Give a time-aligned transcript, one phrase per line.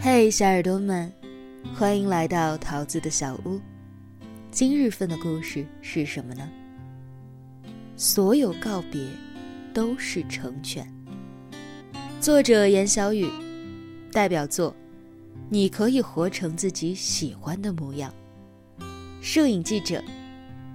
[0.00, 1.12] 嘿，小耳朵们，
[1.74, 3.60] 欢迎来到桃子的小屋。
[4.50, 6.48] 今日份的故事是什么呢？
[7.96, 9.00] 所有告别
[9.72, 10.86] 都是成全。
[12.20, 13.28] 作者严小雨，
[14.12, 14.74] 代表作：
[15.48, 18.12] 你可以活成自己喜欢的模样。
[19.20, 20.02] 摄影记者，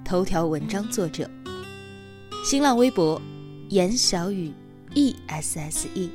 [0.03, 1.29] 头条文章作者，
[2.43, 3.21] 新浪微博：
[3.69, 4.51] 严小雨
[4.93, 6.09] E S S E。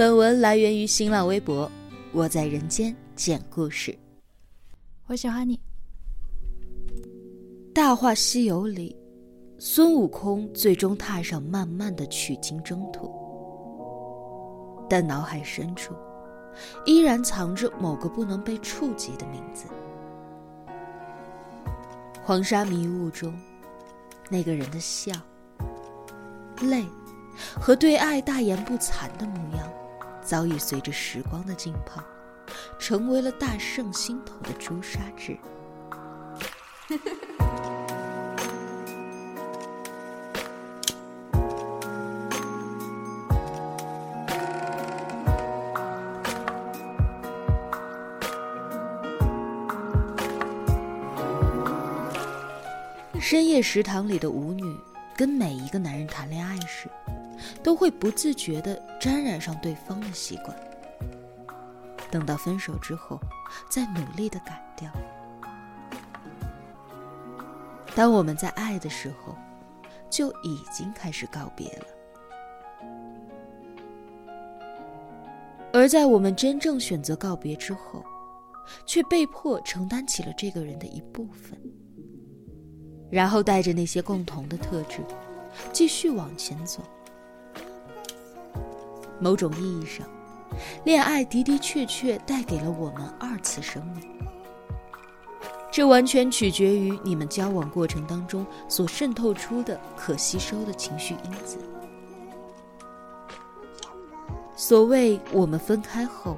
[0.00, 1.70] 本文来源于新浪微博。
[2.10, 3.94] 我在人间讲故事。
[5.08, 5.58] 我喜欢你。
[7.74, 8.96] 《大话西游》里，
[9.58, 13.12] 孙悟空最终踏上漫漫的取经征途，
[14.88, 15.94] 但脑海深处
[16.86, 19.66] 依然藏着某个不能被触及的名字。
[22.22, 23.38] 黄沙迷雾中，
[24.30, 25.12] 那个人的笑、
[26.62, 26.86] 泪
[27.60, 29.49] 和对爱大言不惭的模样。
[30.30, 32.00] 早已随着时光的浸泡，
[32.78, 35.36] 成为了大圣心头的朱砂痣。
[53.20, 54.78] 深夜食堂里的舞女，
[55.16, 56.88] 跟每一个男人谈恋爱时。
[57.62, 60.56] 都会不自觉地沾染上对方的习惯，
[62.10, 63.20] 等到分手之后，
[63.68, 64.90] 再努力地改掉。
[67.94, 69.36] 当我们在爱的时候，
[70.08, 71.86] 就已经开始告别了；
[75.72, 78.04] 而在我们真正选择告别之后，
[78.86, 81.60] 却被迫承担起了这个人的一部分，
[83.10, 85.00] 然后带着那些共同的特质，
[85.72, 86.80] 继续往前走。
[89.20, 90.06] 某种意义上，
[90.84, 94.02] 恋爱的的确确带给了我们二次生命。
[95.70, 101.58] 这完全取决于你们交往过程当中所渗透出的可吸收的情绪因子。
[104.56, 106.36] 所谓我们分开后，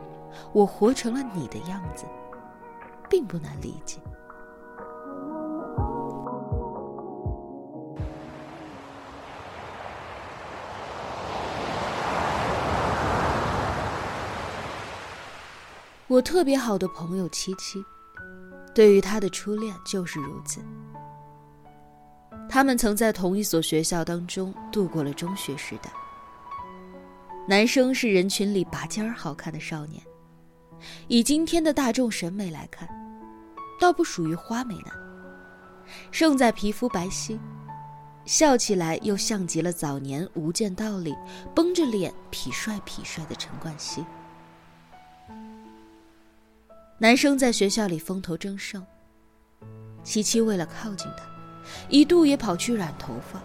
[0.52, 2.04] 我活成了你的样子，
[3.08, 3.98] 并不难理解。
[16.12, 17.82] 我特别好的朋友七七，
[18.74, 20.60] 对于他的初恋就是如此。
[22.50, 25.90] 他们曾在同一所学校当中度过了中学时代。
[27.48, 30.02] 男生是人群里拔尖儿好看的少年，
[31.08, 32.86] 以今天的大众审美来看，
[33.80, 34.92] 倒不属于花美男，
[36.10, 37.38] 胜在皮肤白皙，
[38.26, 41.16] 笑起来又像极了早年《无间道》里
[41.54, 44.04] 绷着脸痞帅痞帅的陈冠希。
[47.02, 48.86] 男生在学校里风头正盛，
[50.04, 51.24] 七七为了靠近他，
[51.88, 53.42] 一度也跑去染头发、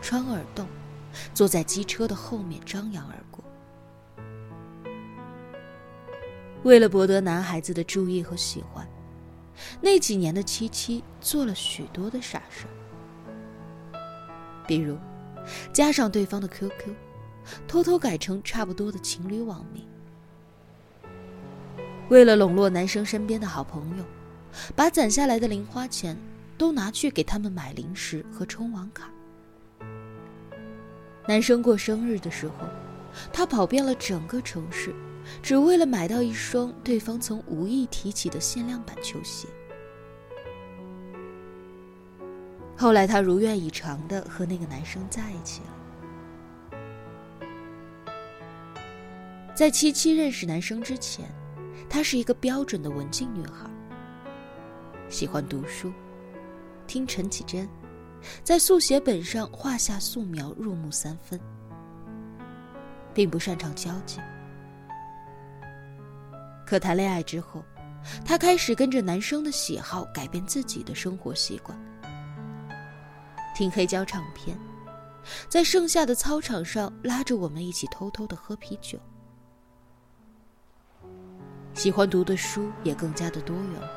[0.00, 0.66] 穿耳洞，
[1.34, 3.44] 坐在机车的后面张扬而过。
[6.62, 8.88] 为了博得男孩子的注意和喜欢，
[9.82, 12.64] 那几年的七七做了许多的傻事，
[14.66, 14.96] 比如
[15.74, 16.94] 加上对方的 QQ，
[17.68, 19.86] 偷偷改成差不多的情侣网名。
[22.10, 24.04] 为了笼络男生身边的好朋友，
[24.76, 26.16] 把攒下来的零花钱
[26.58, 29.10] 都拿去给他们买零食和充网卡。
[31.26, 32.68] 男生过生日的时候，
[33.32, 34.94] 他跑遍了整个城市，
[35.42, 39.48] 只为了买到一双对方曾无意提起的限量版球鞋。
[42.76, 45.66] 后来，他如愿以偿的和那个男生在一起了。
[49.54, 51.26] 在七七认识男生之前。
[51.88, 53.70] 她是一个标准的文静女孩，
[55.08, 55.92] 喜欢读书，
[56.86, 57.68] 听陈绮贞，
[58.42, 61.38] 在速写本上画下素描入木三分，
[63.14, 64.18] 并不擅长交际。
[66.66, 67.62] 可谈恋爱之后，
[68.24, 71.78] 她开始跟着男生的喜好改变自己的生活习惯，
[73.54, 74.58] 听黑胶唱片，
[75.48, 78.98] 在盛夏的操场上拉着我们一起偷偷的喝啤酒。
[81.74, 83.88] 喜欢读的书也更加的多元化，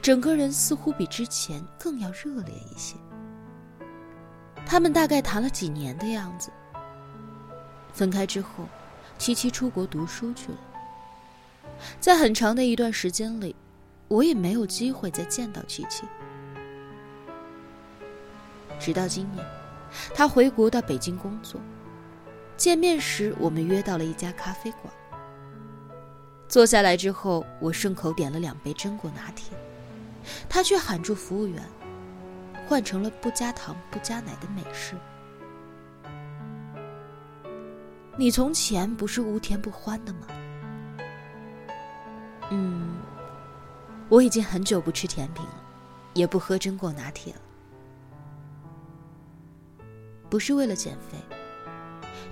[0.00, 2.96] 整个人似乎比之前更要热烈一些。
[4.64, 6.50] 他们大概谈了几年的样子。
[7.92, 8.68] 分开之后，
[9.18, 10.58] 七七出国读书去了。
[11.98, 13.54] 在很长的一段时间里，
[14.06, 16.04] 我也没有机会再见到七七。
[18.78, 19.44] 直到今年，
[20.14, 21.60] 他回国到北京工作，
[22.56, 24.94] 见面时，我们约到了一家咖啡馆。
[26.50, 29.56] 坐下来之后，我顺口点了两杯榛果拿铁，
[30.48, 31.62] 他却喊住服务员，
[32.66, 34.96] 换成了不加糖不加奶的美式。
[38.16, 40.26] 你从前不是无甜不欢的吗？
[42.50, 42.96] 嗯，
[44.08, 45.62] 我已经很久不吃甜品了，
[46.14, 47.40] 也不喝榛果拿铁了。
[50.28, 51.16] 不是为了减肥，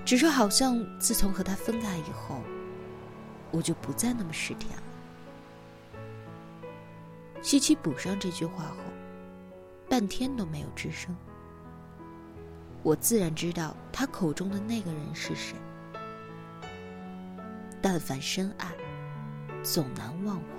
[0.03, 2.41] 只是好像自从和他分开以后，
[3.51, 4.83] 我就不再那么失甜了。
[7.41, 8.77] 西七补上这句话后，
[9.89, 11.15] 半天都没有吱声。
[12.83, 15.55] 我自然知道他口中的那个人是谁。
[17.81, 18.71] 但凡深爱，
[19.63, 20.58] 总难忘怀。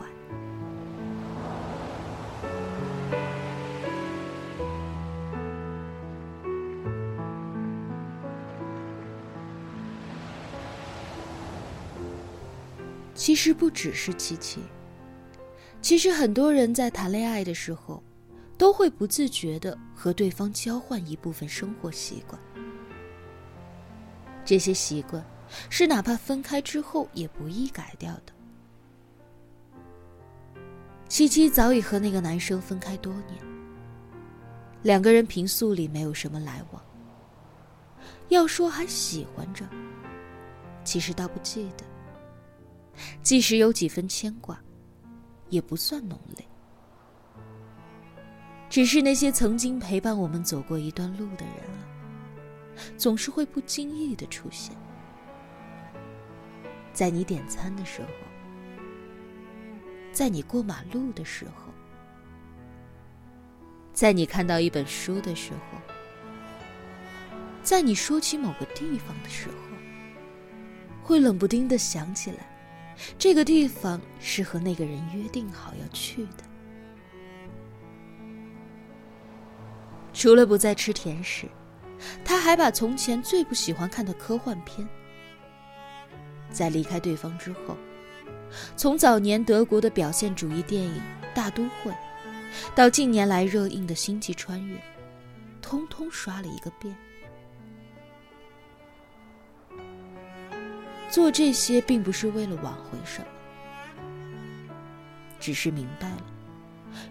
[13.20, 14.62] 其实不只是七七，
[15.82, 18.02] 其实很多人在谈恋爱的时候，
[18.56, 22.40] 都会不自觉的和对方交换一部分生活习惯。
[24.42, 25.22] 这些习惯，
[25.68, 28.32] 是哪怕分开之后也不易改掉的。
[31.06, 33.44] 七七早已和那个男生分开多年，
[34.80, 36.82] 两个人平素里没有什么来往。
[38.30, 39.68] 要说还喜欢着，
[40.84, 41.89] 其实倒不记得。
[43.22, 44.58] 即使有几分牵挂，
[45.48, 46.46] 也不算浓烈。
[48.68, 51.82] 只是那些曾经陪伴我们走过一段路的人啊，
[52.96, 54.76] 总是会不经意的出现，
[56.92, 58.08] 在你点餐的时候，
[60.12, 61.72] 在你过马路的时候，
[63.92, 65.78] 在你看到一本书的时候，
[67.62, 69.54] 在你说起某个地方的时候，
[71.02, 72.46] 会冷不丁的想起来。
[73.18, 76.44] 这个地方是和那个人约定好要去的。
[80.12, 81.46] 除了不再吃甜食，
[82.24, 84.86] 他还把从前最不喜欢看的科幻片，
[86.50, 87.76] 在离开对方之后，
[88.76, 90.94] 从早年德国的表现主义电影
[91.34, 91.90] 《大都会》，
[92.74, 94.76] 到近年来热映的《星际穿越》，
[95.62, 96.94] 通通刷了一个遍。
[101.10, 103.26] 做这些并不是为了挽回什么，
[105.40, 106.22] 只是明白了，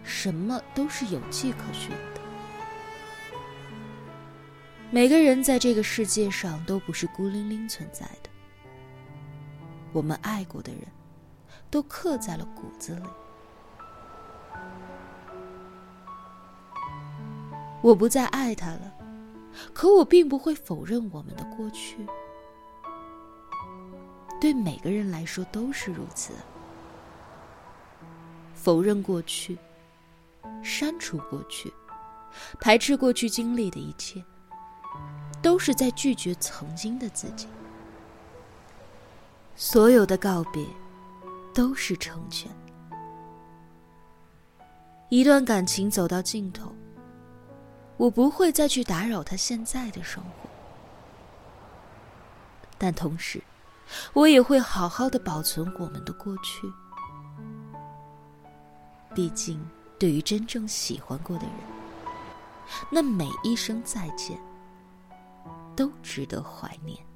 [0.04, 2.22] 什么都是有迹可循的。
[4.90, 8.30] 每个人在这个世界上都不是孤零零存在的，
[9.92, 10.82] 我们爱过的人，
[11.70, 13.04] 都刻在了骨子里。
[17.82, 18.94] 我不再爱他了，
[19.74, 21.98] 可我并不会否认我们的过去。
[24.40, 26.34] 对每个人来说都是如此。
[28.54, 29.58] 否认过去，
[30.64, 31.74] 删除过去，
[32.60, 34.24] 排斥过去经历的一切，
[35.42, 37.48] 都是在拒绝曾经的自己。
[39.56, 40.66] 所有的告别，
[41.54, 42.50] 都是成全。
[45.10, 46.74] 一段感情走到尽头，
[47.98, 50.50] 我不会再去打扰他现在的生活，
[52.78, 53.42] 但同时。
[54.14, 56.72] 我也会好好的保存我们的过去。
[59.14, 59.60] 毕竟，
[59.98, 61.56] 对于真正喜欢过的人，
[62.92, 64.40] 那每一声再见，
[65.76, 67.09] 都值得怀念。